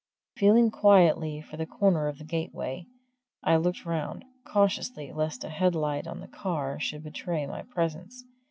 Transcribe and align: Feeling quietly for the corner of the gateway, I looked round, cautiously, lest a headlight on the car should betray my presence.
Feeling 0.35 0.71
quietly 0.71 1.41
for 1.41 1.57
the 1.57 1.67
corner 1.67 2.07
of 2.07 2.17
the 2.17 2.23
gateway, 2.23 2.87
I 3.43 3.57
looked 3.57 3.85
round, 3.85 4.25
cautiously, 4.43 5.11
lest 5.11 5.43
a 5.43 5.49
headlight 5.49 6.07
on 6.07 6.21
the 6.21 6.27
car 6.27 6.79
should 6.79 7.03
betray 7.03 7.45
my 7.45 7.61
presence. 7.61 8.23